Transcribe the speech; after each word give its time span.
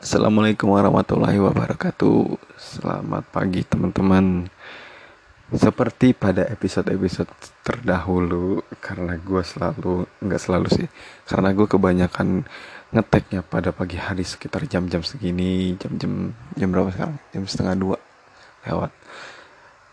Assalamualaikum 0.00 0.72
warahmatullahi 0.72 1.36
wabarakatuh. 1.44 2.40
Selamat 2.56 3.20
pagi 3.28 3.60
teman-teman. 3.68 4.48
Seperti 5.52 6.16
pada 6.16 6.48
episode-episode 6.48 7.28
terdahulu 7.60 8.64
Karena 8.80 9.20
gue 9.20 9.42
selalu, 9.44 10.08
nggak 10.24 10.40
selalu 10.40 10.68
sih 10.72 10.88
Karena 11.28 11.52
gue 11.52 11.68
kebanyakan 11.68 12.48
ngeteknya 12.96 13.44
pada 13.44 13.76
pagi 13.76 14.00
hari 14.00 14.24
sekitar 14.24 14.64
jam-jam 14.64 15.04
segini 15.04 15.76
Jam-jam, 15.76 16.32
jam 16.56 16.68
berapa 16.72 16.96
sekarang? 16.96 17.20
Jam 17.36 17.44
setengah 17.44 17.74
dua 17.76 17.98
lewat. 18.64 18.94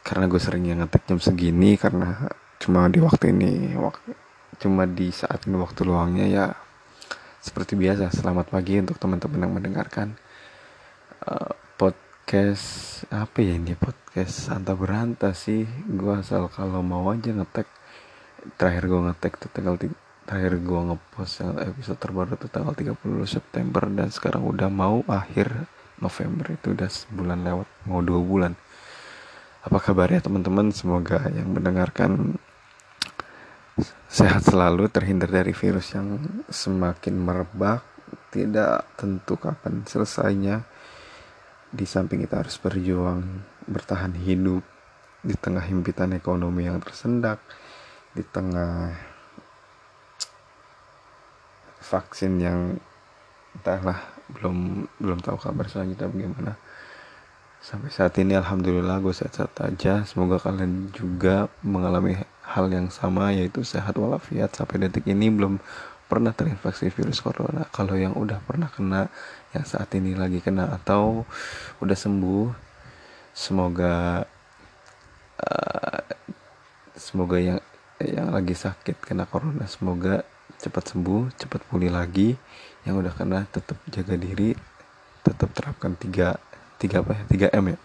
Karena 0.08 0.24
gue 0.32 0.39
seringnya 0.39 0.88
ngetek 0.88 1.04
jam 1.04 1.20
segini 1.20 1.76
Karena 1.76 2.32
cuma 2.64 2.88
di 2.88 3.04
waktu 3.04 3.36
ini 3.36 3.76
Cuma 4.55 4.88
di 4.88 5.12
saat 5.12 5.52
ini 5.52 5.60
waktu 5.60 5.84
luangnya 5.84 6.26
ya 6.32 6.48
seperti 7.38 7.77
biasa, 7.77 8.09
selamat 8.09 8.49
pagi 8.49 8.81
untuk 8.81 8.97
teman-teman 8.97 9.45
yang 9.45 9.54
mendengarkan 9.54 10.17
uh, 11.21 11.54
podcast 11.78 13.05
apa 13.14 13.45
ya 13.45 13.54
ini 13.55 13.78
podcast 13.78 14.50
Santa 14.50 14.73
Beranta 14.73 15.37
sih. 15.37 15.64
Gua 15.86 16.25
asal 16.25 16.50
kalau 16.50 16.81
mau 16.81 17.05
aja 17.14 17.29
ngetek. 17.29 17.69
Terakhir 18.57 18.83
gua 18.89 19.01
ngetek 19.11 19.33
tuh 19.37 19.50
tanggal 19.54 19.75
terakhir 20.25 20.54
gua 20.65 20.81
ngepost 20.93 21.45
episode 21.61 22.00
terbaru 22.01 22.33
tuh 22.42 22.50
tanggal 22.50 22.73
30 22.73 22.97
September 23.29 23.83
dan 23.86 24.09
sekarang 24.09 24.42
udah 24.42 24.69
mau 24.73 25.06
akhir 25.06 25.69
November 26.01 26.54
itu 26.54 26.73
udah 26.73 26.89
sebulan 26.89 27.45
lewat 27.45 27.67
mau 27.86 28.01
dua 28.01 28.21
bulan. 28.21 28.54
Apa 29.61 29.78
kabar 29.78 30.09
ya 30.09 30.25
teman-teman? 30.25 30.73
Semoga 30.73 31.28
yang 31.29 31.54
mendengarkan 31.54 32.42
sehat 34.09 34.47
selalu 34.47 34.89
terhindar 34.89 35.30
dari 35.30 35.53
virus 35.53 35.94
yang 35.94 36.17
semakin 36.49 37.16
merebak. 37.17 37.81
Tidak 38.31 38.95
tentu 38.95 39.36
kapan 39.36 39.83
selesainya. 39.83 40.63
Di 41.67 41.83
samping 41.83 42.23
kita 42.23 42.39
harus 42.39 42.55
berjuang 42.55 43.23
bertahan 43.67 44.16
hidup 44.16 44.64
di 45.19 45.36
tengah 45.36 45.64
himpitan 45.67 46.16
ekonomi 46.16 46.64
yang 46.64 46.80
tersendak 46.80 47.44
di 48.16 48.23
tengah 48.23 48.95
vaksin 51.84 52.39
yang 52.39 52.80
entahlah 53.56 54.00
belum 54.31 54.88
belum 55.00 55.19
tahu 55.23 55.38
kabar 55.39 55.67
selanjutnya 55.67 56.08
bagaimana. 56.12 56.53
Sampai 57.58 57.89
saat 57.91 58.16
ini 58.22 58.38
alhamdulillah 58.38 59.02
gue 59.02 59.12
sehat-sehat 59.12 59.56
aja. 59.64 60.06
Semoga 60.08 60.39
kalian 60.39 60.94
juga 60.94 61.52
mengalami 61.66 62.16
hal 62.58 62.73
yang 62.73 62.89
sama 62.89 63.30
yaitu 63.30 63.61
sehat 63.61 63.94
walafiat. 64.02 64.50
Sampai 64.58 64.81
detik 64.81 65.05
ini 65.05 65.30
belum 65.30 65.61
pernah 66.09 66.33
terinfeksi 66.33 66.89
virus 66.89 67.22
corona. 67.22 67.69
Kalau 67.69 67.94
yang 67.94 68.17
udah 68.17 68.41
pernah 68.41 68.73
kena 68.73 69.05
yang 69.53 69.61
saat 69.67 69.94
ini 69.94 70.17
lagi 70.17 70.41
kena 70.41 70.73
atau 70.73 71.22
udah 71.78 71.94
sembuh 71.94 72.50
semoga 73.38 74.25
uh, 75.38 76.02
semoga 76.97 77.38
yang 77.38 77.59
yang 78.02 78.33
lagi 78.33 78.58
sakit 78.58 78.97
kena 79.05 79.30
corona 79.30 79.69
semoga 79.69 80.25
cepat 80.58 80.97
sembuh 80.97 81.38
cepat 81.38 81.61
pulih 81.69 81.94
lagi. 81.94 82.33
Yang 82.88 82.95
udah 83.03 83.13
kena 83.13 83.39
tetap 83.52 83.78
jaga 83.91 84.16
diri 84.16 84.55
tetap 85.22 85.52
terapkan 85.52 85.94
tiga 86.00 86.39
tiga 86.80 87.03
apa 87.03 87.13
ya 87.13 87.23
tiga 87.28 87.47
m 87.52 87.75
ya. 87.75 87.78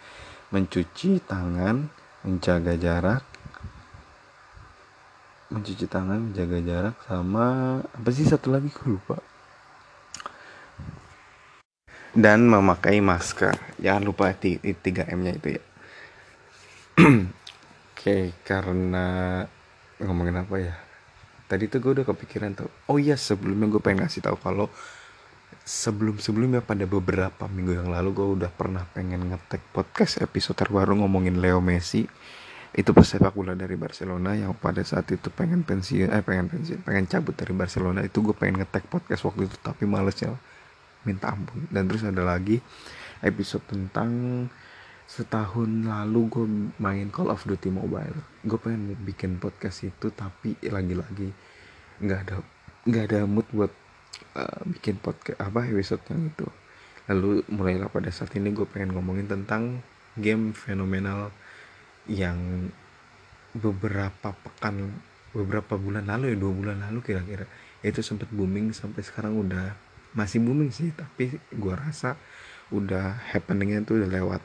Mencuci 0.55 1.19
tangan 1.27 1.91
menjaga 2.23 2.79
jarak 2.79 3.32
mencuci 5.53 5.85
tangan 5.85 6.33
menjaga 6.33 6.59
jarak 6.65 6.97
sama 7.05 7.79
apa 7.85 8.09
sih 8.09 8.25
satu 8.25 8.49
lagi? 8.49 8.73
Gue 8.73 8.97
lupa. 8.97 9.21
Dan 12.13 12.49
memakai 12.49 13.01
masker. 13.05 13.53
Jangan 13.81 14.03
lupa 14.05 14.33
3 14.33 14.73
M 15.13 15.21
nya 15.21 15.33
itu 15.37 15.49
ya. 15.57 15.63
Oke 17.93 18.33
karena 18.43 19.07
ngomongin 20.01 20.41
apa 20.41 20.57
ya? 20.57 20.75
Tadi 21.47 21.69
tuh 21.69 21.79
gue 21.85 21.93
udah 22.01 22.07
kepikiran 22.09 22.57
tuh. 22.57 22.73
Oh 22.89 22.97
iya 22.97 23.21
sebelumnya 23.21 23.69
gue 23.69 23.81
pengen 23.85 24.09
ngasih 24.09 24.25
tahu 24.25 24.41
kalau 24.41 24.73
sebelum 25.63 26.19
sebelumnya 26.19 26.65
pada 26.65 26.89
beberapa 26.89 27.47
minggu 27.47 27.79
yang 27.79 27.89
lalu 27.93 28.11
gue 28.17 28.29
udah 28.41 28.51
pernah 28.51 28.83
pengen 28.91 29.31
ngetek 29.31 29.63
podcast 29.71 30.19
episode 30.19 30.59
terbaru 30.59 30.99
ngomongin 30.99 31.39
Leo 31.39 31.63
Messi 31.63 32.09
itu 32.73 32.89
pesepak 32.97 33.37
bola 33.37 33.53
dari 33.53 33.77
Barcelona 33.77 34.33
yang 34.33 34.57
pada 34.57 34.81
saat 34.81 35.05
itu 35.13 35.29
pengen 35.29 35.61
pensiun 35.61 36.09
eh 36.09 36.25
pengen 36.25 36.49
pensiun 36.49 36.81
pengen 36.81 37.05
cabut 37.05 37.37
dari 37.37 37.53
Barcelona. 37.53 38.01
Itu 38.01 38.25
gue 38.25 38.33
pengen 38.33 38.65
ngetek 38.65 38.89
podcast 38.89 39.29
waktu 39.29 39.45
itu 39.45 39.57
tapi 39.61 39.85
males 39.85 40.17
ya 40.17 40.33
minta 41.05 41.37
ampun. 41.37 41.69
Dan 41.69 41.85
terus 41.85 42.01
ada 42.09 42.25
lagi 42.25 42.65
episode 43.21 43.61
tentang 43.69 44.11
setahun 45.05 45.69
lalu 45.85 46.21
gue 46.33 46.47
main 46.81 47.13
Call 47.13 47.29
of 47.29 47.45
Duty 47.45 47.69
Mobile. 47.69 48.17
Gue 48.41 48.57
pengen 48.57 48.97
bikin 49.05 49.37
podcast 49.37 49.85
itu 49.85 50.09
tapi 50.09 50.57
lagi-lagi 50.65 51.29
nggak 52.01 52.21
ada 52.25 52.41
nggak 52.89 53.05
ada 53.13 53.21
mood 53.29 53.45
buat 53.53 53.73
uh, 54.33 54.61
bikin 54.65 54.97
podcast 54.97 55.37
apa 55.45 55.69
episode 55.69 56.01
yang 56.09 56.33
itu. 56.33 56.49
Lalu 57.13 57.45
mulailah 57.53 57.93
pada 57.93 58.09
saat 58.09 58.33
ini 58.33 58.49
gue 58.57 58.65
pengen 58.65 58.97
ngomongin 58.97 59.29
tentang 59.29 59.85
game 60.17 60.57
fenomenal 60.57 61.29
yang 62.11 62.71
beberapa 63.53 64.33
pekan 64.33 64.91
beberapa 65.33 65.77
bulan 65.77 66.09
lalu 66.09 66.33
ya 66.33 66.37
dua 66.37 66.53
bulan 66.53 66.77
lalu 66.89 67.01
kira-kira 67.05 67.49
itu 67.85 68.01
sempat 68.05 68.29
booming 68.33 68.73
sampai 68.73 69.01
sekarang 69.05 69.37
udah 69.37 69.77
masih 70.13 70.45
booming 70.45 70.69
sih 70.73 70.93
tapi 70.93 71.41
gue 71.53 71.75
rasa 71.75 72.17
udah 72.73 73.21
happeningnya 73.33 73.85
tuh 73.85 74.01
udah 74.01 74.11
lewat. 74.11 74.43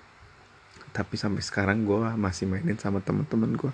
Tapi 0.91 1.15
sampai 1.15 1.43
sekarang 1.43 1.85
gue 1.85 2.01
masih 2.17 2.49
mainin 2.49 2.79
sama 2.79 2.99
temen-temen 3.03 3.53
gue 3.55 3.71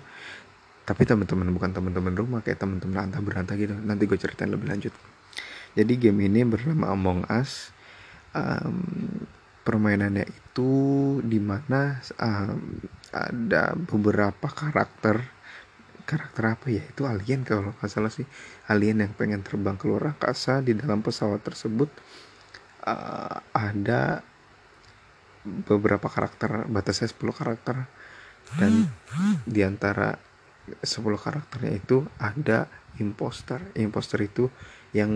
tapi 0.84 1.08
teman-teman 1.08 1.48
bukan 1.48 1.72
teman-teman 1.72 2.12
rumah 2.12 2.40
kayak 2.44 2.60
teman-teman 2.60 3.08
antah 3.08 3.24
berantah 3.24 3.56
gitu. 3.56 3.72
Nanti 3.72 4.04
gue 4.04 4.20
ceritain 4.20 4.52
lebih 4.52 4.68
lanjut. 4.68 4.92
Jadi 5.72 5.92
game 5.96 6.28
ini 6.28 6.44
bernama 6.44 6.92
Among 6.92 7.24
Us. 7.32 7.72
Um, 8.36 9.24
permainannya 9.64 10.28
itu 10.28 10.70
di 11.24 11.40
mana 11.40 11.98
um, 12.20 12.78
ada 13.10 13.72
beberapa 13.74 14.46
karakter. 14.52 15.24
Karakter 16.04 16.44
apa 16.44 16.66
ya? 16.68 16.84
Itu 16.84 17.08
alien 17.08 17.48
kalau 17.48 17.72
nggak 17.72 17.88
salah 17.88 18.12
sih. 18.12 18.28
Alien 18.68 19.08
yang 19.08 19.12
pengen 19.16 19.40
terbang 19.40 19.80
keluar 19.80 20.12
angkasa 20.12 20.60
di 20.60 20.76
dalam 20.76 21.00
pesawat 21.00 21.40
tersebut 21.40 21.88
uh, 22.84 23.40
ada 23.56 24.20
beberapa 25.44 26.08
karakter 26.12 26.68
batasnya 26.68 27.08
10 27.08 27.20
karakter. 27.32 27.88
Dan 28.60 28.84
di 29.48 29.64
antara 29.64 30.12
10 30.68 30.84
karakternya 31.16 31.72
itu 31.72 32.04
ada 32.20 32.68
imposter. 33.00 33.64
Imposter 33.80 34.20
itu 34.20 34.52
yang 34.92 35.10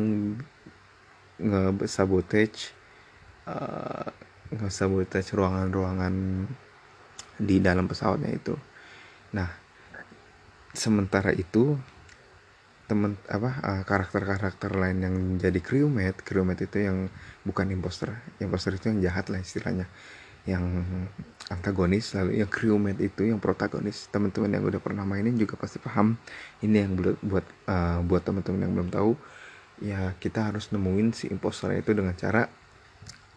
nge-sabotage 1.38 2.72
uh, 3.46 4.10
nge-sabotage 4.52 5.36
ruangan-ruangan 5.36 6.14
di 7.38 7.56
dalam 7.62 7.86
pesawatnya 7.86 8.30
itu. 8.32 8.54
Nah 9.36 9.48
sementara 10.74 11.32
itu 11.32 11.78
temen 12.88 13.20
apa 13.28 13.50
uh, 13.60 13.82
karakter-karakter 13.84 14.72
lain 14.72 14.98
yang 15.04 15.16
jadi 15.36 15.60
crewmate 15.60 16.24
crewmate 16.24 16.64
itu 16.64 16.88
yang 16.88 17.12
bukan 17.44 17.68
imposter. 17.68 18.16
Imposter 18.40 18.74
itu 18.74 18.88
yang 18.88 19.04
jahat 19.04 19.28
lah 19.28 19.38
istilahnya. 19.38 19.86
Yang 20.48 20.64
antagonis 21.52 22.16
lalu 22.16 22.40
yang 22.40 22.48
crewmate 22.48 23.04
itu 23.04 23.28
yang 23.28 23.36
protagonis. 23.36 24.08
Teman-teman 24.08 24.56
yang 24.56 24.64
udah 24.64 24.80
pernah 24.80 25.04
mainin 25.04 25.36
juga 25.36 25.60
pasti 25.60 25.76
paham. 25.76 26.16
Ini 26.64 26.88
yang 26.88 26.96
buat 26.96 27.16
buat 27.20 27.46
uh, 27.68 28.00
buat 28.08 28.22
teman-teman 28.24 28.64
yang 28.64 28.72
belum 28.72 28.90
tahu 28.90 29.12
ya 29.78 30.14
kita 30.18 30.50
harus 30.50 30.74
nemuin 30.74 31.14
si 31.14 31.30
imposter 31.30 31.70
itu 31.74 31.94
dengan 31.94 32.14
cara 32.18 32.50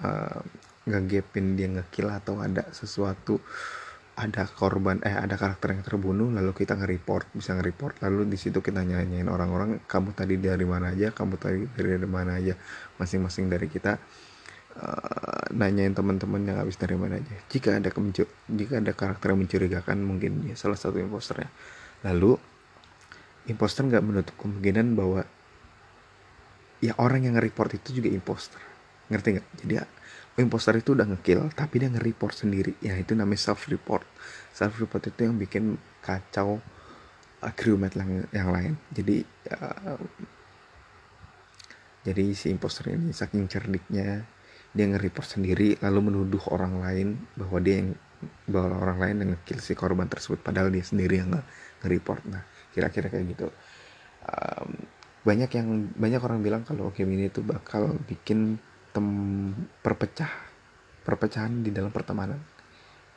uh, 0.01 0.41
ngegapin 0.89 1.53
dia 1.53 1.69
ngekill 1.69 2.09
atau 2.09 2.41
ada 2.41 2.65
sesuatu 2.73 3.37
ada 4.17 4.43
korban 4.45 4.99
eh 5.01 5.13
ada 5.13 5.39
karakter 5.39 5.77
yang 5.77 5.83
terbunuh 5.85 6.29
lalu 6.29 6.51
kita 6.53 6.77
nge-report 6.77 7.31
bisa 7.37 7.55
nge-report 7.57 8.03
lalu 8.05 8.27
di 8.27 8.37
situ 8.37 8.59
kita 8.59 8.83
nyanyiin 8.83 9.29
orang-orang 9.29 9.81
kamu 9.87 10.13
tadi 10.13 10.35
dari 10.37 10.65
mana 10.67 10.91
aja 10.91 11.13
kamu 11.15 11.33
tadi 11.39 11.65
dari 11.73 11.95
mana 12.05 12.37
aja 12.37 12.53
masing-masing 12.99 13.47
dari 13.47 13.71
kita 13.71 13.97
uh, 14.77 15.45
nanyain 15.51 15.91
teman-teman 15.91 16.41
yang 16.47 16.57
habis 16.61 16.79
dari 16.79 16.95
mana 16.95 17.19
aja. 17.19 17.35
Jika 17.51 17.79
ada 17.79 17.89
jika 18.51 18.73
ada 18.79 18.91
karakter 18.95 19.33
yang 19.33 19.39
mencurigakan 19.43 19.97
mungkin 20.03 20.47
ya 20.47 20.55
salah 20.55 20.79
satu 20.79 20.99
imposternya. 21.01 21.49
Lalu 22.07 22.37
imposter 23.51 23.87
nggak 23.87 24.03
menutup 24.05 24.35
kemungkinan 24.39 24.95
bahwa 24.95 25.21
ya 26.79 26.93
orang 27.01 27.27
yang 27.27 27.35
nge-report 27.35 27.81
itu 27.81 28.01
juga 28.01 28.09
imposter. 28.11 28.61
Ngerti 29.11 29.27
nggak? 29.37 29.47
Jadi 29.65 29.73
imposter 30.41 30.75
itu 30.75 30.97
udah 30.97 31.05
ngekill 31.05 31.53
tapi 31.53 31.81
dia 31.81 31.89
nge-report 31.93 32.33
sendiri. 32.33 32.73
Ya 32.81 32.97
itu 32.97 33.13
namanya 33.13 33.53
self 33.53 33.69
report 33.69 34.05
self 34.51 34.77
report 34.77 35.07
itu 35.07 35.25
yang 35.25 35.39
bikin 35.39 35.79
kacau 36.03 36.59
uh, 37.41 37.53
crewmate 37.55 37.95
yang, 37.97 38.11
yang 38.29 38.49
lain. 38.51 38.73
Jadi 38.91 39.23
uh, 39.55 39.99
jadi 42.01 42.33
si 42.33 42.49
imposter 42.49 42.91
ini 42.91 43.13
saking 43.13 43.45
cerdiknya 43.45 44.25
dia 44.71 44.85
nge-report 44.87 45.27
sendiri 45.27 45.75
lalu 45.83 45.99
menuduh 46.11 46.41
orang 46.51 46.79
lain 46.79 47.07
bahwa 47.35 47.59
dia 47.59 47.83
yang 47.83 47.91
bahwa 48.47 48.77
orang 48.79 48.97
lain 49.01 49.15
yang 49.25 49.29
ngekill 49.35 49.59
si 49.59 49.73
korban 49.73 50.07
tersebut 50.07 50.39
padahal 50.45 50.69
dia 50.69 50.85
sendiri 50.85 51.21
yang 51.23 51.33
nge-report. 51.81 52.23
Nah 52.27 52.43
kira-kira 52.71 53.11
kayak 53.11 53.25
gitu. 53.35 53.47
Um, 54.21 54.85
banyak 55.21 55.49
yang 55.53 55.67
banyak 55.93 56.21
orang 56.21 56.41
bilang 56.41 56.65
kalau 56.65 56.89
game 56.89 57.13
ini 57.13 57.29
tuh 57.29 57.45
bakal 57.45 57.93
bikin 58.09 58.57
tem 58.91 59.07
perpecah 59.83 60.31
perpecahan 61.01 61.65
di 61.65 61.71
dalam 61.73 61.89
pertemanan. 61.89 62.39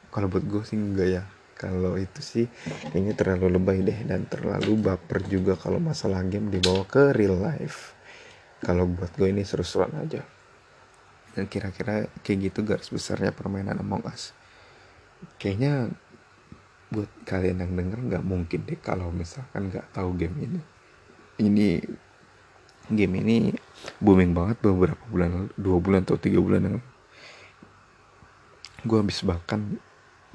Kalau 0.08 0.30
buat 0.30 0.46
gue 0.46 0.62
sih 0.64 0.78
enggak 0.78 1.08
ya. 1.10 1.24
Kalau 1.54 1.94
itu 1.94 2.18
sih 2.18 2.46
kayaknya 2.90 3.14
terlalu 3.14 3.58
lebay 3.58 3.78
deh 3.86 3.98
dan 4.06 4.26
terlalu 4.26 4.74
baper 4.74 5.22
juga 5.30 5.54
kalau 5.54 5.78
masalah 5.78 6.26
game 6.26 6.50
dibawa 6.50 6.82
ke 6.82 7.14
real 7.14 7.38
life. 7.38 7.94
Kalau 8.58 8.90
buat 8.90 9.14
gue 9.14 9.30
ini 9.30 9.46
seru-seruan 9.46 9.94
aja. 10.02 10.22
Dan 11.34 11.50
kira-kira 11.50 12.10
kayak 12.22 12.38
gitu 12.50 12.62
garis 12.62 12.90
besarnya 12.90 13.34
permainan 13.34 13.78
Among 13.82 14.02
Us. 14.06 14.34
Kayaknya 15.38 15.90
buat 16.94 17.10
kalian 17.26 17.58
yang 17.58 17.72
denger 17.74 17.98
nggak 18.06 18.24
mungkin 18.26 18.60
deh 18.70 18.78
kalau 18.78 19.10
misalkan 19.10 19.70
nggak 19.70 19.90
tahu 19.90 20.14
game 20.14 20.38
ini. 20.42 20.60
Ini 21.42 21.82
game 22.92 23.20
ini 23.24 23.36
booming 24.00 24.36
banget 24.36 24.60
beberapa 24.60 25.00
bulan 25.08 25.48
dua 25.56 25.78
bulan 25.80 26.04
atau 26.04 26.20
tiga 26.20 26.40
bulan 26.40 26.60
yang 26.68 26.78
gue 28.84 28.98
habis 29.00 29.24
bahkan 29.24 29.80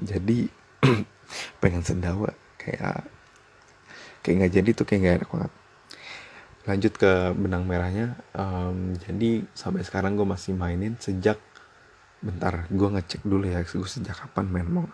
jadi 0.02 0.50
pengen 1.62 1.86
sendawa 1.86 2.34
kayak 2.58 3.06
kayak 4.26 4.34
nggak 4.42 4.52
jadi 4.52 4.70
tuh 4.74 4.84
kayak 4.84 5.00
nggak 5.00 5.16
enak 5.22 5.30
banget. 5.30 5.52
Lanjut 6.68 6.92
ke 6.98 7.12
benang 7.38 7.64
merahnya 7.64 8.20
um, 8.36 8.92
jadi 8.98 9.46
sampai 9.56 9.86
sekarang 9.86 10.18
gue 10.18 10.26
masih 10.26 10.52
mainin 10.52 10.98
sejak 10.98 11.38
bentar 12.20 12.68
gue 12.68 12.88
ngecek 12.90 13.24
dulu 13.24 13.48
ya 13.48 13.64
gue 13.64 13.88
sejak 13.88 14.12
kapan 14.12 14.44
main 14.50 14.68
Among 14.68 14.90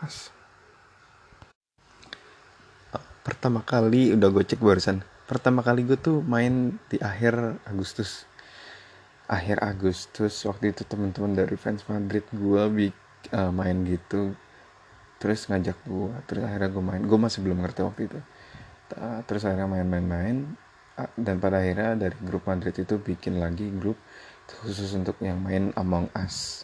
pertama 3.27 3.59
kali 3.67 4.15
udah 4.15 4.31
gue 4.31 4.45
cek 4.47 4.63
barusan 4.63 5.03
pertama 5.27 5.61
kali 5.61 5.83
gue 5.83 5.99
tuh 5.99 6.23
main 6.23 6.79
di 6.87 6.97
akhir 7.03 7.61
Agustus. 7.67 8.25
Akhir 9.27 9.59
Agustus 9.59 10.33
waktu 10.47 10.71
itu 10.71 10.87
teman-teman 10.87 11.35
dari 11.35 11.59
fans 11.59 11.83
Madrid 11.91 12.23
gue 12.31 12.63
uh, 13.35 13.51
main 13.51 13.77
gitu. 13.85 14.39
Terus 15.19 15.51
ngajak 15.51 15.79
gue 15.85 16.15
terus 16.31 16.43
akhirnya 16.47 16.71
gue 16.71 16.85
main. 16.85 17.03
Gue 17.03 17.19
masih 17.19 17.43
belum 17.43 17.59
ngerti 17.67 17.81
waktu 17.83 18.03
itu. 18.07 18.19
Terus 19.27 19.43
akhirnya 19.43 19.67
main-main-main. 19.67 20.47
Dan 21.19 21.37
pada 21.43 21.61
akhirnya 21.61 21.99
dari 21.99 22.17
grup 22.25 22.49
Madrid 22.49 22.73
itu 22.73 22.97
bikin 22.97 23.37
lagi 23.43 23.69
grup 23.69 24.01
khusus 24.63 24.95
untuk 24.95 25.19
yang 25.21 25.43
main 25.43 25.75
Among 25.75 26.09
Us. 26.15 26.63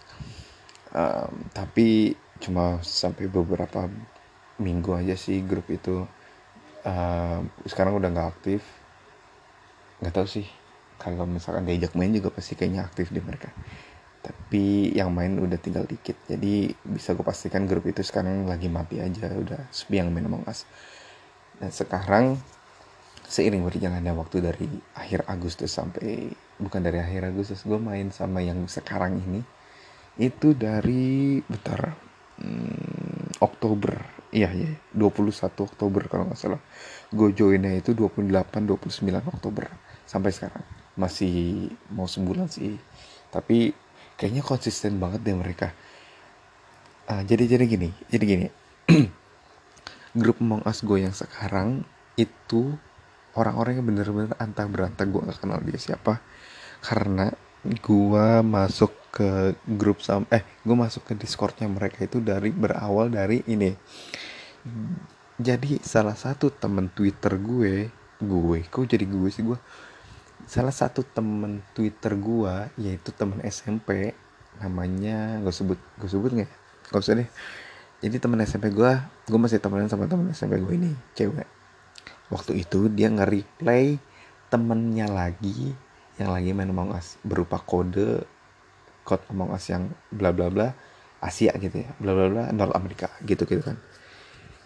Um, 0.94 1.50
tapi 1.50 2.14
cuma 2.38 2.78
sampai 2.84 3.26
beberapa 3.26 3.90
minggu 4.60 4.92
aja 4.94 5.16
sih 5.18 5.42
grup 5.42 5.66
itu 5.72 6.06
uh, 6.86 7.40
sekarang 7.66 7.98
udah 7.98 8.08
nggak 8.10 8.28
aktif. 8.38 8.62
Nggak 10.02 10.14
tahu 10.14 10.26
sih. 10.26 10.46
Kalau 10.98 11.26
misalkan 11.26 11.66
diajak 11.66 11.98
main 11.98 12.14
juga 12.14 12.30
pasti 12.30 12.54
kayaknya 12.54 12.86
aktif 12.86 13.10
di 13.10 13.18
mereka. 13.18 13.50
Tapi 14.22 14.94
yang 14.94 15.10
main 15.10 15.34
udah 15.34 15.58
tinggal 15.58 15.82
dikit. 15.82 16.14
Jadi 16.30 16.70
bisa 16.86 17.10
gue 17.18 17.26
pastikan 17.26 17.66
grup 17.66 17.90
itu 17.90 18.06
sekarang 18.06 18.46
lagi 18.46 18.70
mati 18.70 19.02
aja. 19.02 19.26
Udah 19.34 19.66
sepi 19.74 19.98
yang 19.98 20.14
main 20.14 20.30
Among 20.30 20.46
Us. 20.46 20.62
Dan 21.58 21.74
sekarang 21.74 22.38
seiring 23.26 23.66
berjalannya 23.66 24.14
waktu 24.14 24.44
dari 24.44 24.68
akhir 24.94 25.26
Agustus 25.26 25.74
sampai 25.74 26.30
bukan 26.60 26.84
dari 26.86 27.02
akhir 27.02 27.34
Agustus 27.34 27.66
gue 27.66 27.78
main 27.82 28.14
sama 28.14 28.38
yang 28.46 28.62
sekarang 28.70 29.18
ini. 29.18 29.42
Itu 30.14 30.54
dari 30.54 31.42
bentar 31.42 31.98
hmm, 32.38 33.42
Oktober 33.42 34.21
iya 34.32 34.48
iya. 34.50 34.72
21 34.96 35.28
Oktober 35.68 36.02
kalau 36.08 36.26
nggak 36.26 36.40
salah. 36.40 36.60
Gue 37.12 37.36
joinnya 37.36 37.76
itu 37.76 37.92
28 37.92 38.24
29 38.64 39.28
Oktober 39.28 39.68
sampai 40.08 40.32
sekarang. 40.32 40.64
Masih 40.96 41.68
mau 41.92 42.08
sebulan 42.08 42.48
sih. 42.48 42.80
Tapi 43.28 43.70
kayaknya 44.16 44.42
konsisten 44.42 44.96
banget 44.96 45.20
deh 45.22 45.36
mereka. 45.36 45.70
Uh, 47.06 47.22
jadi 47.28 47.56
jadi 47.56 47.64
gini 47.68 47.88
jadi 48.08 48.24
gini. 48.24 48.46
Grup 50.20 50.40
Among 50.40 50.64
Us 50.64 50.84
gue 50.84 50.98
yang 51.00 51.14
sekarang 51.16 51.84
itu 52.16 52.76
orang-orang 53.32 53.80
yang 53.80 53.86
bener-bener 53.88 54.36
antah 54.36 54.68
berantah 54.68 55.08
gue 55.08 55.20
gak 55.28 55.40
kenal 55.40 55.60
dia 55.60 55.80
siapa. 55.80 56.20
Karena 56.82 57.30
gue 57.62 58.28
masuk 58.42 58.90
ke 59.14 59.54
grup 59.68 60.02
sam 60.02 60.26
eh 60.34 60.42
gue 60.66 60.74
masuk 60.74 61.06
ke 61.06 61.14
discordnya 61.14 61.70
mereka 61.70 62.02
itu 62.02 62.18
dari 62.18 62.50
berawal 62.50 63.06
dari 63.12 63.46
ini. 63.46 63.70
Jadi 65.38 65.78
salah 65.82 66.18
satu 66.18 66.50
temen 66.50 66.90
twitter 66.90 67.38
gue 67.38 67.90
gue 68.22 68.58
kok 68.66 68.86
jadi 68.86 69.02
gue 69.02 69.28
sih 69.30 69.42
gue 69.42 69.58
salah 70.46 70.74
satu 70.74 71.02
temen 71.06 71.62
twitter 71.74 72.14
gue 72.18 72.54
yaitu 72.78 73.10
temen 73.14 73.38
SMP 73.46 74.14
namanya 74.58 75.38
gue 75.42 75.50
sebut 75.54 75.78
gue 75.98 76.10
sebut 76.10 76.30
nggak 76.34 76.50
ya? 76.50 76.58
gak 76.90 77.02
usah 77.02 77.14
deh. 77.14 77.28
Jadi 78.02 78.16
temen 78.18 78.42
SMP 78.42 78.74
gue 78.74 78.90
gue 79.30 79.38
masih 79.38 79.62
temenan 79.62 79.86
sama 79.86 80.10
temen 80.10 80.26
SMP 80.34 80.58
gue 80.58 80.74
ini 80.74 80.90
cewek. 81.14 81.46
Waktu 82.26 82.66
itu 82.66 82.90
dia 82.90 83.06
nge-replay 83.06 84.02
temennya 84.50 85.06
lagi 85.06 85.91
yang 86.22 86.32
lagi 86.32 86.54
main 86.54 86.70
Among 86.70 86.94
Us 86.94 87.18
berupa 87.26 87.58
kode 87.58 88.22
code 89.02 89.24
Among 89.28 89.50
Us 89.50 89.66
yang 89.66 89.90
bla 90.14 90.30
bla 90.30 90.48
bla 90.48 90.70
Asia 91.18 91.54
gitu 91.58 91.82
ya 91.82 91.90
bla 91.98 92.14
bla 92.14 92.26
bla 92.30 92.44
North 92.54 92.74
Amerika 92.78 93.10
gitu 93.26 93.42
gitu 93.44 93.62
kan. 93.62 93.78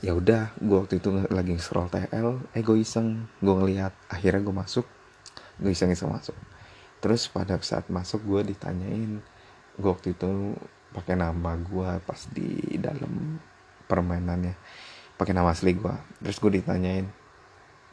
Ya 0.04 0.12
udah 0.12 0.52
gue 0.60 0.76
waktu 0.76 1.00
itu 1.00 1.08
lagi 1.32 1.56
scroll 1.56 1.88
TL 1.88 2.52
eh 2.52 2.60
gue 2.60 2.76
iseng 2.76 3.24
gue 3.40 3.54
ngeliat 3.56 3.96
akhirnya 4.12 4.44
gue 4.44 4.54
masuk 4.54 4.86
gue 5.56 5.72
iseng 5.72 5.88
iseng 5.88 6.12
masuk. 6.12 6.36
Terus 7.00 7.28
pada 7.32 7.56
saat 7.64 7.88
masuk 7.88 8.20
gue 8.28 8.52
ditanyain 8.52 9.20
gue 9.76 9.90
waktu 9.90 10.12
itu 10.12 10.56
pakai 10.92 11.16
nama 11.16 11.56
gue 11.56 11.90
pas 12.04 12.20
di 12.32 12.76
dalam 12.80 13.40
permainannya 13.88 14.56
pakai 15.16 15.32
nama 15.32 15.52
asli 15.52 15.76
gue 15.76 15.92
terus 16.20 16.36
gue 16.40 16.60
ditanyain 16.60 17.08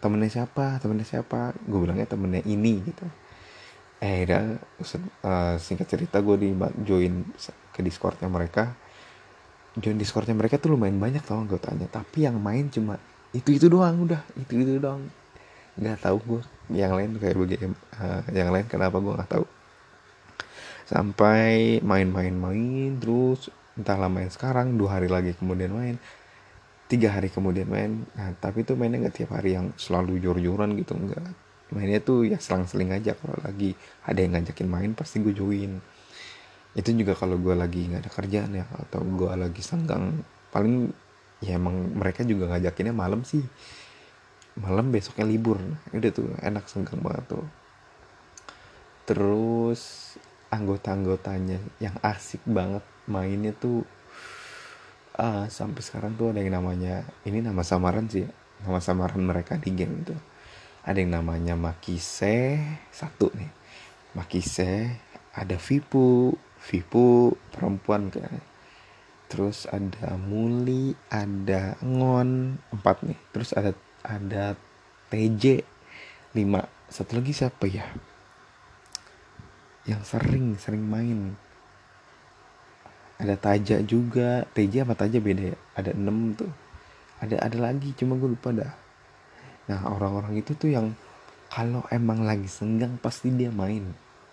temennya 0.04 0.44
siapa? 0.44 0.84
Temennya 0.84 1.08
siapa? 1.08 1.56
Gue 1.64 1.88
bilangnya 1.88 2.04
temennya 2.04 2.44
ini 2.44 2.84
gitu 2.84 3.08
eh 4.04 4.28
uh, 4.28 5.56
singkat 5.56 5.88
cerita 5.88 6.20
gue 6.20 6.36
di 6.36 6.52
join 6.84 7.24
ke 7.72 7.80
discordnya 7.80 8.28
mereka. 8.28 8.76
Join 9.80 9.96
discordnya 9.96 10.36
mereka 10.36 10.60
tuh 10.60 10.76
lumayan 10.76 11.00
banyak 11.00 11.24
tau 11.24 11.40
tanya 11.56 11.88
tapi 11.88 12.28
yang 12.28 12.36
main 12.36 12.68
cuma 12.68 13.00
itu 13.32 13.56
itu 13.56 13.72
doang 13.72 14.04
udah. 14.04 14.20
Itu 14.36 14.60
itu 14.60 14.76
doang. 14.76 15.08
Nggak 15.80 16.04
tahu 16.04 16.18
gue 16.20 16.42
yang 16.76 17.00
lain 17.00 17.16
kayak 17.16 17.38
begini 17.40 17.72
uh, 17.96 18.22
yang 18.36 18.52
lain 18.52 18.68
kenapa 18.68 19.00
gue 19.00 19.14
nggak 19.16 19.32
tahu. 19.40 19.46
Sampai 20.84 21.80
main-main-main 21.80 23.00
terus 23.00 23.48
entahlah 23.80 24.12
main 24.12 24.28
sekarang 24.28 24.76
dua 24.76 25.00
hari 25.00 25.08
lagi 25.08 25.32
kemudian 25.40 25.72
main. 25.72 25.96
Tiga 26.92 27.16
hari 27.16 27.32
kemudian 27.32 27.72
main. 27.72 28.04
Nah 28.20 28.36
tapi 28.36 28.68
itu 28.68 28.76
mainnya 28.76 29.08
nggak 29.08 29.16
tiap 29.16 29.32
hari 29.32 29.56
yang 29.56 29.72
selalu 29.80 30.20
jor-joran 30.20 30.76
gitu 30.76 30.92
enggak 31.00 31.24
mainnya 31.74 32.00
tuh 32.00 32.30
ya 32.30 32.38
selang-seling 32.38 32.94
aja. 32.94 33.18
Kalau 33.18 33.36
lagi 33.42 33.74
ada 34.06 34.20
yang 34.22 34.38
ngajakin 34.38 34.70
main 34.70 34.92
pasti 34.94 35.20
gue 35.20 35.34
join. 35.34 35.82
Itu 36.78 36.90
juga 36.94 37.18
kalau 37.18 37.38
gue 37.42 37.54
lagi 37.58 37.90
nggak 37.90 38.02
ada 38.06 38.12
kerjaan 38.14 38.52
ya 38.54 38.66
atau 38.70 39.02
gue 39.02 39.32
lagi 39.34 39.62
senggang. 39.66 40.22
Paling 40.54 40.94
ya 41.42 41.58
emang 41.58 41.98
mereka 41.98 42.22
juga 42.24 42.54
ngajakinnya 42.54 42.94
malam 42.94 43.26
sih. 43.26 43.42
Malam 44.62 44.94
besoknya 44.94 45.26
libur. 45.26 45.58
Nah, 45.58 45.82
udah 45.98 46.12
tuh 46.14 46.30
enak 46.40 46.70
senggang 46.70 47.02
banget 47.02 47.26
tuh. 47.34 47.46
Terus 49.10 50.14
anggota-anggotanya 50.54 51.58
yang 51.82 51.98
asik 52.06 52.46
banget 52.46 52.86
mainnya 53.10 53.52
tuh 53.58 53.82
uh, 55.18 55.46
sampai 55.50 55.82
sekarang 55.82 56.14
tuh 56.14 56.30
ada 56.30 56.40
yang 56.46 56.54
namanya 56.54 57.02
ini 57.26 57.42
nama 57.42 57.66
samaran 57.66 58.06
sih 58.06 58.26
nama 58.64 58.78
samaran 58.78 59.22
mereka 59.22 59.58
di 59.58 59.74
game 59.74 60.06
itu 60.06 60.16
ada 60.84 61.00
yang 61.00 61.16
namanya 61.16 61.56
Makise 61.56 62.60
satu 62.92 63.32
nih. 63.32 63.52
Makise 64.20 65.00
ada 65.32 65.56
Vipu 65.56 66.36
Vipu 66.64 67.36
perempuan 67.52 68.12
kan 68.12 68.40
terus 69.32 69.66
ada 69.66 70.14
Muli 70.20 70.94
ada 71.10 71.74
Ngon 71.82 72.60
empat 72.70 73.02
nih. 73.02 73.18
Terus 73.34 73.50
ada 73.58 73.72
ada 74.06 74.54
TJ 75.10 75.66
lima. 76.38 76.70
Satu 76.92 77.18
lagi 77.18 77.34
siapa 77.34 77.66
ya? 77.66 77.88
Yang 79.90 80.04
sering 80.14 80.54
sering 80.62 80.86
main. 80.86 81.34
Ada 83.18 83.40
Taja 83.40 83.82
juga. 83.82 84.46
TJ 84.54 84.86
sama 84.86 84.94
Taja 84.94 85.18
beda 85.18 85.56
ya. 85.56 85.58
Ada 85.80 85.98
6 85.98 86.38
tuh. 86.38 86.52
Ada 87.18 87.42
ada 87.42 87.58
lagi 87.58 87.96
cuma 87.98 88.20
gue 88.20 88.36
lupa 88.36 88.52
dah 88.52 88.83
nah 89.70 89.80
orang-orang 89.88 90.44
itu 90.44 90.52
tuh 90.56 90.72
yang 90.72 90.92
kalau 91.54 91.86
emang 91.94 92.26
lagi 92.26 92.50
senggang 92.50 92.98
pasti 92.98 93.30
dia 93.30 93.54
main. 93.54 93.86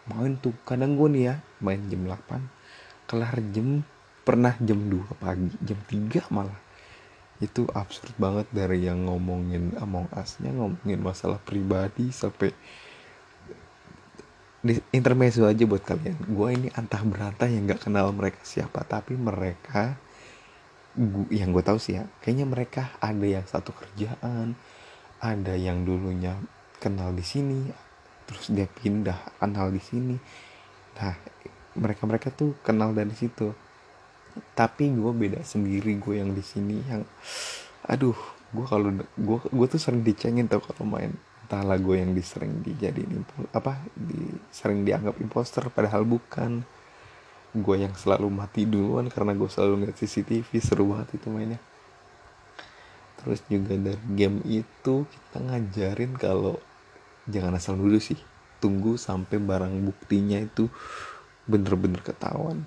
Main 0.09 0.41
tuh 0.41 0.57
kadang 0.65 0.97
gue 0.97 1.09
nih 1.13 1.25
ya 1.29 1.35
main 1.61 1.81
jam 1.93 2.09
8 2.09 2.41
kelar 3.05 3.37
jam 3.53 3.85
pernah 4.25 4.57
jam 4.57 4.81
2 4.89 5.21
pagi 5.21 5.53
jam 5.61 5.77
3 5.85 6.33
malah. 6.33 6.57
Itu 7.37 7.69
absurd 7.77 8.17
banget 8.17 8.49
dari 8.53 8.89
yang 8.89 9.05
ngomongin 9.05 9.77
Among 9.81 10.09
Us-nya 10.17 10.53
ngomongin 10.53 11.01
masalah 11.01 11.37
pribadi 11.41 12.09
sampai 12.09 12.57
di 14.61 14.77
intermezzo 14.93 15.45
aja 15.45 15.65
buat 15.69 15.85
kalian. 15.85 16.17
Gue 16.25 16.57
ini 16.57 16.69
antah 16.73 17.05
berantah 17.05 17.49
yang 17.49 17.69
nggak 17.69 17.85
kenal 17.85 18.13
mereka 18.17 18.41
siapa 18.45 18.81
tapi 18.89 19.17
mereka 19.17 19.97
gua, 20.97 21.29
yang 21.29 21.53
gue 21.53 21.65
tahu 21.65 21.77
sih 21.77 22.01
ya 22.01 22.05
kayaknya 22.25 22.47
mereka 22.49 22.83
ada 23.01 23.27
yang 23.29 23.45
satu 23.45 23.73
kerjaan 23.77 24.57
ada 25.21 25.53
yang 25.53 25.85
dulunya 25.85 26.37
kenal 26.81 27.13
di 27.13 27.21
sini 27.21 27.69
terus 28.31 28.47
dia 28.55 28.71
pindah 28.71 29.43
kenal 29.43 29.75
di 29.75 29.83
sini. 29.83 30.17
Nah 31.03 31.15
mereka 31.75 32.03
mereka 32.07 32.29
tuh 32.31 32.55
kenal 32.63 32.95
dari 32.95 33.11
situ. 33.13 33.51
Tapi 34.55 34.95
gue 34.95 35.11
beda 35.11 35.43
sendiri 35.43 35.99
gue 35.99 36.23
yang 36.23 36.31
di 36.31 36.45
sini 36.47 36.79
yang 36.87 37.03
aduh 37.91 38.15
gue 38.55 38.67
kalau 38.67 38.95
gue 39.03 39.39
gue 39.51 39.67
tuh 39.67 39.83
sering 39.83 40.07
dicengin 40.07 40.47
tau 40.47 40.63
kalau 40.63 40.87
main. 40.87 41.11
Entahlah 41.45 41.83
gue 41.83 41.99
yang 41.99 42.15
disering 42.15 42.63
dijadiin 42.63 43.27
apa 43.51 43.83
di, 43.91 44.31
sering 44.55 44.87
dianggap 44.87 45.19
imposter 45.19 45.67
padahal 45.75 46.07
bukan. 46.07 46.63
Gue 47.51 47.83
yang 47.83 47.99
selalu 47.99 48.31
mati 48.31 48.63
duluan 48.63 49.11
karena 49.11 49.35
gue 49.35 49.51
selalu 49.51 49.83
ngeliat 49.83 49.99
CCTV 49.99 50.47
seru 50.63 50.87
banget 50.95 51.19
itu 51.19 51.27
mainnya 51.35 51.59
terus 53.21 53.41
juga 53.53 53.77
dari 53.77 54.01
game 54.17 54.41
itu 54.49 54.95
kita 55.05 55.39
ngajarin 55.45 56.13
kalau 56.17 56.57
jangan 57.29 57.57
asal 57.61 57.77
dulu 57.77 58.01
sih. 58.01 58.19
Tunggu 58.61 58.97
sampai 59.01 59.41
barang 59.41 59.73
buktinya 59.89 60.41
itu 60.41 60.69
bener-bener 61.49 62.01
ketahuan. 62.05 62.65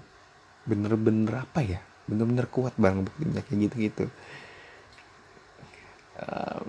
Bener-bener 0.69 1.45
apa 1.45 1.61
ya? 1.61 1.81
Bener-bener 2.09 2.45
kuat 2.49 2.73
barang 2.77 3.05
buktinya 3.05 3.41
kayak 3.45 3.59
gitu-gitu. 3.69 4.05
Um, 6.13 6.65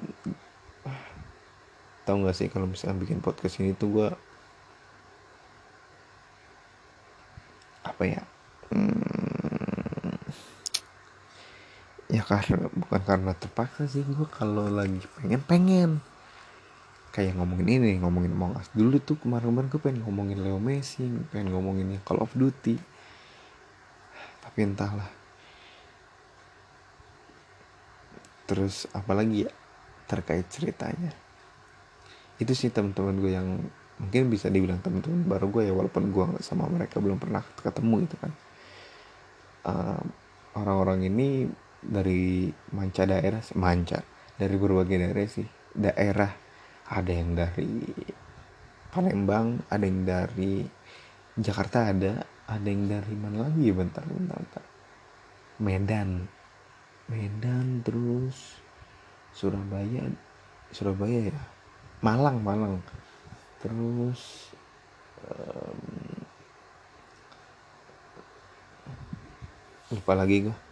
tau 2.05 2.17
gak 2.21 2.37
sih 2.37 2.49
kalau 2.53 2.69
misalnya 2.69 3.01
bikin 3.01 3.21
podcast 3.25 3.61
ini 3.61 3.73
tuh 3.77 3.89
gue 3.93 4.09
apa 7.85 8.03
ya? 8.09 8.23
Hmm, 8.73 9.04
ya 12.15 12.23
karena 12.23 12.71
bukan 12.71 13.03
karena 13.03 13.33
terpaksa 13.35 13.91
sih. 13.91 14.07
Gue 14.07 14.31
kalau 14.31 14.71
lagi 14.71 15.03
pengen 15.19 15.43
pengen. 15.43 15.91
Kayak 17.11 17.39
ngomongin 17.39 17.79
ini 17.79 17.91
ngomongin 17.99 18.35
Among 18.35 18.59
Us. 18.59 18.71
Dulu 18.75 18.99
tuh 19.03 19.19
kemarin-kemarin 19.19 19.71
gue 19.71 19.81
pengen 19.83 20.01
ngomongin 20.07 20.39
Leo 20.43 20.59
Messi 20.63 21.07
pengen 21.31 21.51
ngomongin 21.55 21.99
Call 22.07 22.23
of 22.23 22.31
Duty. 22.35 22.79
Tapi 24.43 24.59
entahlah. 24.63 25.11
Terus 28.47 28.87
apalagi 28.95 29.47
ya 29.47 29.53
terkait 30.07 30.47
ceritanya. 30.51 31.11
Itu 32.39 32.55
sih 32.55 32.71
teman-teman 32.71 33.19
gue 33.19 33.33
yang 33.35 33.49
mungkin 33.95 34.27
bisa 34.27 34.51
dibilang 34.51 34.83
teman-teman 34.83 35.23
baru 35.23 35.47
gue 35.55 35.71
ya 35.71 35.73
walaupun 35.75 36.11
gue 36.11 36.27
sama 36.43 36.67
mereka 36.67 36.99
belum 36.99 37.19
pernah 37.19 37.43
ketemu 37.63 37.95
gitu 38.11 38.17
kan. 38.19 38.33
Uh, 39.65 40.03
orang-orang 40.59 41.09
ini 41.09 41.49
dari 41.85 42.49
manca 42.73 43.05
daerah 43.05 43.45
manca 43.61 44.01
dari 44.35 44.57
berbagai 44.57 44.97
daerah 44.99 45.29
sih. 45.29 45.49
Daerah 45.75 46.31
ada 46.91 47.13
yang 47.13 47.35
dari 47.35 47.83
Palembang 48.95 49.59
ada 49.69 49.85
yang 49.85 50.07
dari 50.07 50.63
Jakarta 51.35 51.91
ada 51.91 52.23
ada 52.47 52.69
yang 52.69 52.87
dari 52.87 53.15
mana 53.19 53.51
lagi? 53.51 53.69
Bentar 53.75 54.07
bentar, 54.07 54.39
bentar. 54.39 54.65
Medan. 55.59 56.11
Medan 57.05 57.85
terus 57.85 58.59
Surabaya 59.35 60.09
Surabaya 60.73 61.31
ya? 61.31 61.43
Malang 62.01 62.41
Malang. 62.41 62.81
Terus 63.61 64.53
um, 65.27 65.81
lupa 69.95 70.13
lagi 70.17 70.49
gue 70.49 70.64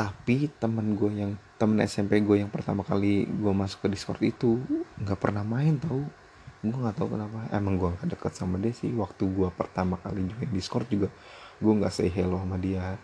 tapi 0.00 0.48
temen 0.56 0.96
gue 0.96 1.12
yang 1.12 1.36
temen 1.60 1.76
SMP 1.84 2.24
gue 2.24 2.40
yang 2.40 2.48
pertama 2.48 2.80
kali 2.80 3.28
gue 3.28 3.52
masuk 3.52 3.84
ke 3.84 3.88
Discord 3.92 4.24
itu 4.24 4.56
nggak 4.96 5.20
pernah 5.20 5.44
main 5.44 5.76
tau. 5.76 6.00
Gue 6.64 6.72
nggak 6.72 6.96
tahu 6.96 7.20
kenapa. 7.20 7.44
Emang 7.52 7.76
gue 7.76 7.92
gak 8.00 8.08
deket 8.16 8.32
sama 8.32 8.56
dia 8.56 8.72
sih. 8.72 8.88
Waktu 8.96 9.28
gue 9.28 9.52
pertama 9.52 10.00
kali 10.00 10.24
join 10.24 10.48
Discord 10.56 10.88
juga 10.88 11.12
gue 11.60 11.72
nggak 11.76 11.92
say 11.92 12.08
hello 12.08 12.40
sama 12.40 12.56
dia. 12.56 12.96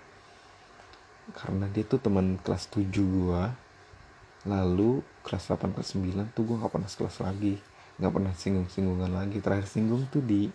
Karena 1.37 1.69
dia 1.69 1.85
tuh 1.85 2.00
teman 2.00 2.41
kelas 2.41 2.73
7 2.73 2.88
gue 2.88 3.43
lalu 4.49 5.05
kelas 5.21 5.53
8 5.53 5.76
kelas 5.76 5.88
9 6.00 6.33
tuh 6.33 6.43
gue 6.49 6.57
gak 6.57 6.73
pernah 6.73 6.88
sekelas 6.88 7.17
lagi. 7.29 7.61
Gak 8.00 8.09
pernah 8.09 8.33
singgung-singgungan 8.33 9.12
lagi. 9.12 9.45
Terakhir 9.45 9.69
singgung 9.69 10.09
tuh 10.09 10.25
di 10.25 10.49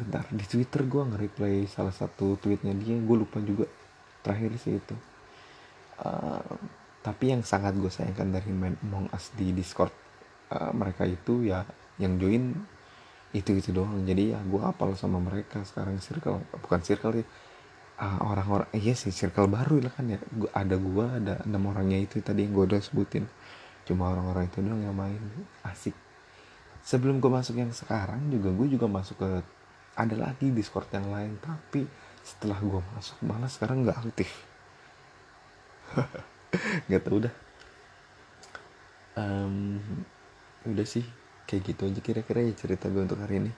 bentar 0.00 0.24
di 0.32 0.44
twitter 0.44 0.88
gue 0.88 1.02
nge-replay 1.04 1.68
salah 1.68 1.92
satu 1.92 2.40
tweetnya 2.40 2.72
dia. 2.72 2.96
Gue 2.96 3.20
lupa 3.20 3.44
juga 3.44 3.68
terakhir 4.26 4.50
sih 4.58 4.82
itu. 4.82 4.96
Uh, 6.02 6.42
tapi 7.06 7.30
yang 7.30 7.46
sangat 7.46 7.78
gue 7.78 7.86
sayangkan 7.86 8.34
dari 8.34 8.50
main 8.50 8.74
Among 8.82 9.06
Us 9.14 9.30
di 9.38 9.54
Discord 9.54 9.94
uh, 10.50 10.74
mereka 10.74 11.06
itu 11.06 11.46
ya 11.46 11.62
yang 12.02 12.18
join 12.18 12.50
itu 13.30 13.54
itu 13.54 13.70
doang. 13.70 14.02
Jadi 14.02 14.34
ya 14.34 14.42
gue 14.42 14.60
apal 14.66 14.98
sama 14.98 15.22
mereka 15.22 15.62
sekarang 15.62 16.02
circle 16.02 16.42
bukan 16.58 16.82
circle 16.82 17.22
ya 17.22 17.26
uh, 18.00 18.18
orang-orang 18.24 18.68
iya 18.76 18.92
sih 18.92 19.12
circle 19.12 19.48
baru 19.48 19.80
lah 19.88 19.92
kan 19.92 20.06
ya. 20.08 20.18
Gua, 20.20 20.50
ada 20.52 20.76
gua 20.76 21.06
ada 21.16 21.34
enam 21.44 21.72
orangnya 21.72 21.98
itu 22.00 22.20
tadi 22.20 22.44
yang 22.44 22.52
gua 22.52 22.64
udah 22.68 22.80
sebutin. 22.80 23.24
Cuma 23.86 24.12
orang-orang 24.12 24.50
itu 24.50 24.58
doang 24.60 24.82
yang 24.82 24.96
main. 24.96 25.20
Asik. 25.64 25.96
Sebelum 26.86 27.18
gua 27.18 27.42
masuk 27.42 27.58
yang 27.58 27.72
sekarang 27.74 28.30
juga 28.30 28.52
gue 28.54 28.66
juga 28.70 28.86
masuk 28.86 29.18
ke 29.18 29.30
ada 29.96 30.14
lagi 30.14 30.52
discord 30.52 30.86
yang 30.92 31.08
lain. 31.10 31.38
Tapi 31.40 31.86
setelah 32.26 32.58
gua 32.58 32.82
masuk 32.98 33.22
malah 33.22 33.46
sekarang 33.46 33.86
nggak 33.86 34.02
aktif. 34.02 34.30
Nggak 36.90 37.02
tau 37.06 37.20
udah 37.22 37.34
um, 39.16 39.80
udah 40.68 40.86
sih 40.86 41.04
kayak 41.48 41.74
gitu 41.74 41.82
aja 41.88 42.00
kira-kira 42.04 42.44
ya 42.44 42.52
cerita 42.54 42.86
gue 42.92 43.02
untuk 43.02 43.18
hari 43.18 43.42
ini. 43.42 43.52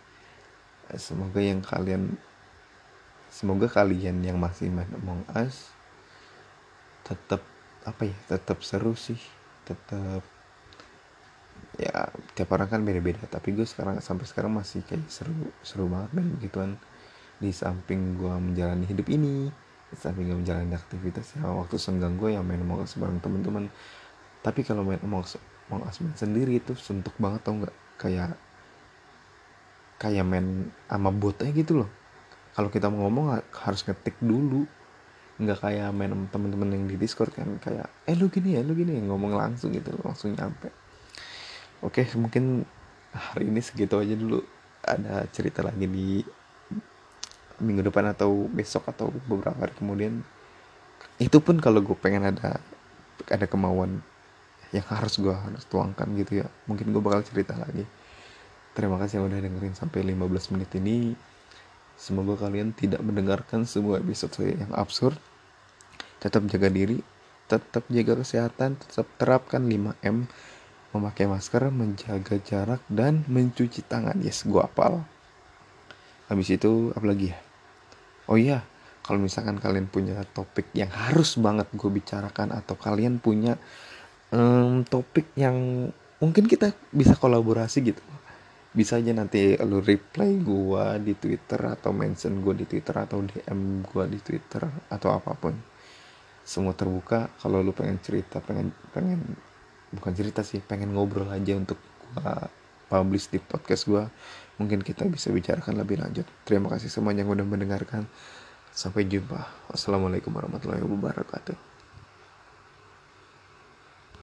Semoga 0.96 1.40
yang 1.44 1.60
kalian 1.60 2.16
semoga 3.28 3.68
kalian 3.68 4.24
yang 4.24 4.40
masih 4.40 4.72
main 4.72 4.88
Among 4.96 5.20
Us 5.36 5.68
tetap 7.04 7.44
apa 7.84 8.08
ya 8.08 8.16
tetap 8.28 8.64
seru 8.64 8.96
sih. 8.96 9.20
Tetap 9.68 10.24
ya 11.76 12.08
tiap 12.32 12.48
orang 12.56 12.68
kan 12.72 12.80
beda-beda. 12.84 13.24
Tapi 13.28 13.52
gue 13.52 13.68
sekarang 13.68 14.00
sampai 14.00 14.24
sekarang 14.24 14.52
masih 14.56 14.80
kayak 14.84 15.04
seru 15.12 15.52
seru 15.60 15.88
banget 15.92 16.10
main 16.16 16.28
begituan 16.38 16.72
di 17.38 17.54
samping 17.54 18.18
gue 18.18 18.34
menjalani 18.34 18.82
hidup 18.86 19.06
ini 19.06 19.46
di 19.88 19.96
samping 19.96 20.28
gue 20.28 20.38
menjalani 20.42 20.74
aktivitas 20.76 21.38
ya 21.38 21.48
waktu 21.48 21.80
senggang 21.80 22.18
gue 22.20 22.36
yang 22.36 22.44
main 22.44 22.60
Among 22.60 22.84
Us 22.84 22.98
bareng 22.98 23.22
temen-temen. 23.22 23.72
Tapi 24.44 24.60
kalau 24.62 24.84
main 24.84 25.00
Among 25.00 25.24
Us, 25.24 25.40
Among 25.70 25.88
sendiri 26.18 26.60
itu 26.60 26.76
suntuk 26.76 27.16
banget 27.16 27.40
tau 27.46 27.56
nggak? 27.56 27.76
Kayak 27.96 28.36
kayak 29.98 30.24
main 30.28 30.70
sama 30.86 31.10
botnya 31.10 31.50
gitu 31.56 31.84
loh. 31.84 31.90
Kalau 32.52 32.68
kita 32.68 32.90
mau 32.92 33.08
ngomong 33.08 33.40
harus 33.64 33.80
ngetik 33.86 34.18
dulu. 34.20 34.68
Nggak 35.38 35.62
kayak 35.62 35.88
main 35.94 36.10
temen-temen 36.28 36.68
yang 36.74 36.84
di 36.90 36.98
discord 36.98 37.30
kan 37.30 37.46
kayak 37.62 37.86
eh 38.10 38.18
lu 38.18 38.26
gini 38.26 38.58
ya 38.58 38.60
lu 38.66 38.74
gini 38.74 38.98
ya 38.98 39.02
ngomong 39.06 39.38
langsung 39.38 39.70
gitu 39.70 39.94
langsung 40.02 40.34
nyampe. 40.34 40.68
Oke 41.78 42.02
mungkin 42.18 42.66
hari 43.14 43.46
ini 43.48 43.62
segitu 43.62 43.96
aja 43.96 44.18
dulu. 44.18 44.42
Ada 44.82 45.30
cerita 45.30 45.62
lagi 45.62 45.86
di 45.86 46.22
minggu 47.58 47.86
depan 47.86 48.14
atau 48.14 48.46
besok 48.50 48.88
atau 48.90 49.10
beberapa 49.26 49.58
hari 49.58 49.74
kemudian 49.74 50.22
itu 51.18 51.38
pun 51.42 51.58
kalau 51.58 51.82
gue 51.82 51.98
pengen 51.98 52.30
ada 52.30 52.62
ada 53.28 53.46
kemauan 53.50 54.02
yang 54.70 54.86
harus 54.88 55.18
gue 55.18 55.32
harus 55.32 55.64
tuangkan 55.66 56.06
gitu 56.18 56.44
ya 56.44 56.46
mungkin 56.70 56.94
gue 56.94 57.02
bakal 57.02 57.26
cerita 57.26 57.58
lagi 57.58 57.82
terima 58.78 59.00
kasih 59.02 59.18
yang 59.18 59.26
udah 59.30 59.40
dengerin 59.42 59.74
sampai 59.74 60.06
15 60.06 60.54
menit 60.54 60.70
ini 60.78 61.18
Semoga 61.98 62.46
kalian 62.46 62.70
tidak 62.78 63.02
mendengarkan 63.02 63.66
semua 63.66 63.98
episode 63.98 64.30
saya 64.30 64.54
yang 64.54 64.70
absurd. 64.70 65.18
Tetap 66.22 66.46
jaga 66.46 66.70
diri, 66.70 67.02
tetap 67.50 67.82
jaga 67.90 68.22
kesehatan, 68.22 68.78
tetap 68.78 69.10
terapkan 69.18 69.66
5M, 69.66 70.30
memakai 70.94 71.26
masker, 71.26 71.74
menjaga 71.74 72.38
jarak, 72.38 72.78
dan 72.86 73.26
mencuci 73.26 73.82
tangan. 73.82 74.14
Yes, 74.22 74.46
gua 74.46 74.70
apal. 74.70 75.02
Habis 76.30 76.54
itu, 76.54 76.94
apa 76.94 77.02
lagi 77.02 77.34
ya? 77.34 77.47
Oh 78.28 78.36
iya, 78.36 78.60
kalau 79.00 79.18
misalkan 79.24 79.56
kalian 79.56 79.88
punya 79.88 80.20
topik 80.36 80.68
yang 80.76 80.92
harus 80.92 81.40
banget 81.40 81.68
gue 81.72 81.90
bicarakan, 81.90 82.52
atau 82.52 82.76
kalian 82.76 83.18
punya 83.24 83.56
um, 84.32 84.84
topik 84.84 85.32
yang 85.36 85.88
mungkin 86.18 86.44
kita 86.50 86.74
bisa 86.92 87.14
kolaborasi 87.16 87.78
gitu. 87.82 88.02
Bisa 88.68 89.00
aja 89.00 89.10
nanti 89.16 89.56
lu 89.64 89.80
reply 89.80 90.38
gua 90.44 91.00
di 91.00 91.16
Twitter 91.16 91.56
atau 91.56 91.90
mention 91.90 92.44
gua 92.44 92.52
di 92.52 92.68
Twitter 92.68 92.94
atau 92.94 93.24
DM 93.24 93.82
gua 93.88 94.04
di 94.04 94.20
Twitter 94.20 94.62
atau 94.92 95.08
apa 95.14 95.32
pun. 95.34 95.56
Semua 96.44 96.76
terbuka 96.76 97.32
kalau 97.40 97.64
lu 97.64 97.72
pengen 97.72 97.96
cerita 98.00 98.44
pengen 98.44 98.70
pengen 98.92 99.20
bukan 99.88 100.12
cerita 100.12 100.44
sih 100.44 100.60
pengen 100.60 100.92
ngobrol 100.92 101.28
aja 101.32 101.56
untuk 101.56 101.80
gua 102.12 102.52
publish 102.92 103.32
di 103.32 103.40
podcast 103.40 103.88
gua 103.88 104.04
mungkin 104.58 104.82
kita 104.82 105.06
bisa 105.06 105.30
bicarakan 105.30 105.78
lebih 105.78 106.02
lanjut. 106.02 106.26
Terima 106.44 106.68
kasih 106.70 106.90
semuanya 106.90 107.22
yang 107.22 107.32
udah 107.32 107.46
mendengarkan. 107.46 108.04
Sampai 108.74 109.10
jumpa. 109.10 109.70
Wassalamualaikum 109.72 110.30
warahmatullahi 110.30 110.84
wabarakatuh 110.86 111.67